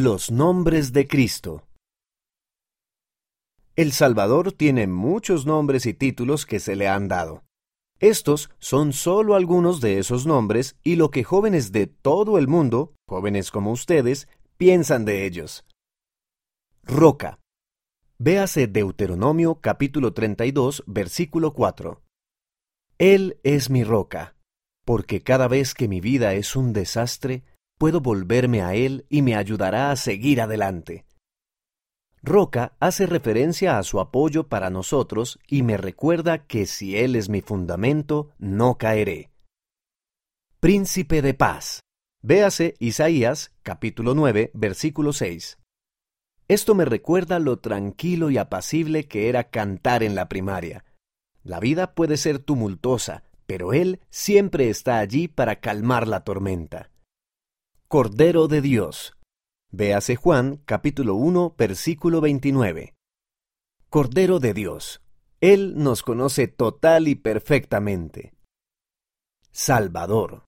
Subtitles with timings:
[0.00, 1.66] Los nombres de Cristo.
[3.74, 7.42] El Salvador tiene muchos nombres y títulos que se le han dado.
[7.98, 12.94] Estos son solo algunos de esos nombres y lo que jóvenes de todo el mundo,
[13.08, 15.64] jóvenes como ustedes, piensan de ellos.
[16.84, 17.40] Roca.
[18.18, 22.00] Véase Deuteronomio capítulo 32, versículo 4.
[22.98, 24.36] Él es mi roca,
[24.84, 27.42] porque cada vez que mi vida es un desastre,
[27.78, 31.06] puedo volverme a Él y me ayudará a seguir adelante.
[32.22, 37.28] Roca hace referencia a su apoyo para nosotros y me recuerda que si Él es
[37.28, 39.30] mi fundamento, no caeré.
[40.60, 41.80] Príncipe de paz.
[42.20, 45.58] Véase Isaías capítulo 9, versículo 6.
[46.48, 50.84] Esto me recuerda lo tranquilo y apacible que era cantar en la primaria.
[51.44, 56.90] La vida puede ser tumultuosa, pero Él siempre está allí para calmar la tormenta.
[57.90, 59.14] Cordero de Dios.
[59.70, 62.94] Véase Juan capítulo 1 versículo 29.
[63.88, 65.00] Cordero de Dios.
[65.40, 68.34] Él nos conoce total y perfectamente.
[69.52, 70.44] Salvador.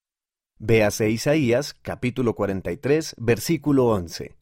[0.58, 4.36] Véase Isaías capítulo 43 versículo 11.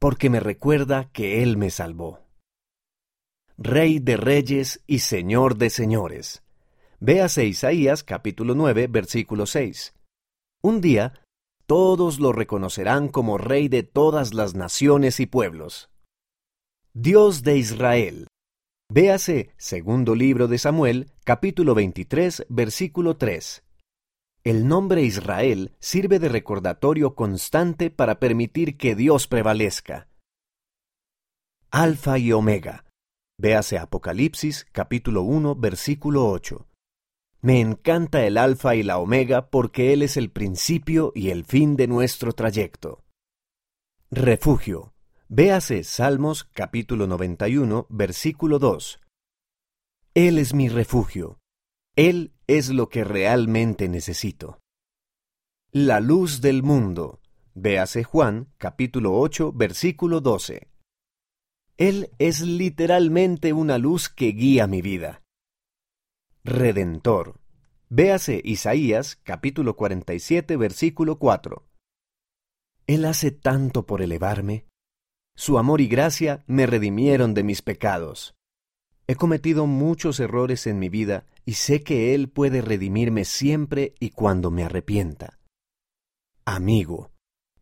[0.00, 2.26] Porque me recuerda que Él me salvó.
[3.56, 6.42] Rey de reyes y Señor de señores.
[6.98, 9.94] Véase Isaías capítulo 9 versículo 6.
[10.62, 11.23] Un día
[11.66, 15.90] todos lo reconocerán como Rey de todas las naciones y pueblos.
[16.92, 18.26] Dios de Israel.
[18.90, 23.64] Véase segundo libro de Samuel, capítulo 23, versículo 3.
[24.44, 30.08] El nombre Israel sirve de recordatorio constante para permitir que Dios prevalezca.
[31.70, 32.84] Alfa y Omega.
[33.38, 36.66] Véase Apocalipsis, capítulo 1, versículo 8.
[37.44, 41.76] Me encanta el alfa y la omega porque Él es el principio y el fin
[41.76, 43.04] de nuestro trayecto.
[44.10, 44.94] Refugio.
[45.28, 48.98] Véase Salmos capítulo 91, versículo 2.
[50.14, 51.38] Él es mi refugio.
[51.96, 54.58] Él es lo que realmente necesito.
[55.70, 57.20] La luz del mundo.
[57.52, 60.66] Véase Juan capítulo 8, versículo 12.
[61.76, 65.23] Él es literalmente una luz que guía mi vida.
[66.46, 67.40] Redentor.
[67.88, 71.66] Véase Isaías capítulo 47 versículo 4.
[72.86, 74.66] Él hace tanto por elevarme.
[75.34, 78.34] Su amor y gracia me redimieron de mis pecados.
[79.06, 84.10] He cometido muchos errores en mi vida y sé que Él puede redimirme siempre y
[84.10, 85.38] cuando me arrepienta.
[86.44, 87.10] Amigo.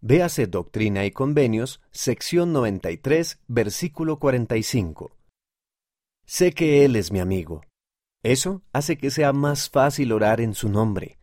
[0.00, 5.16] Véase Doctrina y Convenios, sección 93, versículo 45.
[6.26, 7.62] Sé que Él es mi amigo.
[8.22, 11.18] Eso hace que sea más fácil orar en su nombre.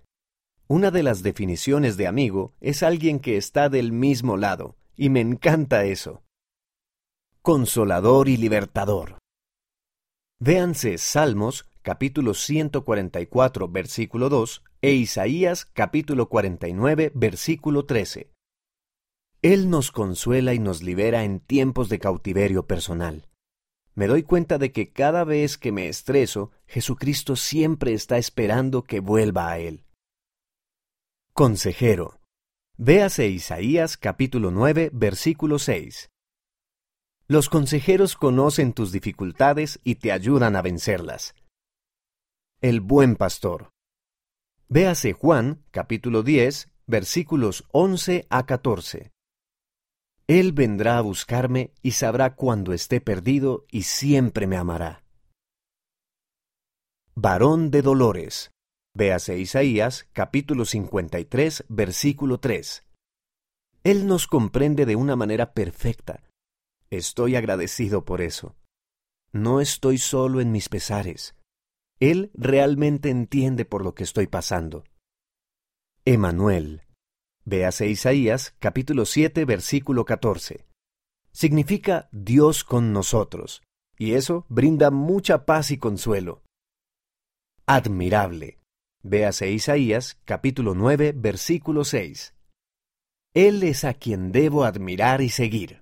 [0.67, 5.21] Una de las definiciones de amigo es alguien que está del mismo lado, y me
[5.21, 6.23] encanta eso.
[7.41, 9.17] Consolador y libertador.
[10.39, 18.29] Véanse Salmos capítulo 144 versículo 2 e Isaías capítulo 49 versículo 13.
[19.41, 23.29] Él nos consuela y nos libera en tiempos de cautiverio personal
[23.99, 29.01] me doy cuenta de que cada vez que me estreso, Jesucristo siempre está esperando que
[29.01, 29.83] vuelva a Él.
[31.33, 32.17] Consejero.
[32.77, 36.07] Véase Isaías capítulo 9, versículo 6.
[37.27, 41.35] Los consejeros conocen tus dificultades y te ayudan a vencerlas.
[42.61, 43.71] El buen pastor.
[44.69, 49.11] Véase Juan capítulo 10, versículos 11 a 14.
[50.29, 55.03] Él vendrá a buscarme y sabrá cuando esté perdido y siempre me amará.
[57.15, 58.51] Varón de dolores.
[58.95, 62.83] Véase Isaías capítulo 53 versículo 3.
[63.83, 66.21] Él nos comprende de una manera perfecta.
[66.91, 68.55] Estoy agradecido por eso.
[69.31, 71.33] No estoy solo en mis pesares.
[71.99, 74.83] Él realmente entiende por lo que estoy pasando.
[76.05, 76.83] Emanuel,
[77.51, 80.67] Véase Isaías capítulo 7 versículo 14.
[81.31, 83.63] Significa Dios con nosotros,
[83.97, 86.43] y eso brinda mucha paz y consuelo.
[87.65, 88.59] Admirable.
[89.01, 92.35] Véase Isaías capítulo 9 versículo 6.
[93.33, 95.81] Él es a quien debo admirar y seguir.